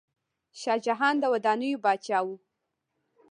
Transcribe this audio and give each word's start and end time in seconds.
شاه 0.59 0.79
جهان 0.85 1.15
د 1.19 1.23
ودانیو 1.33 1.81
پاچا 1.83 2.19
و. 2.25 2.27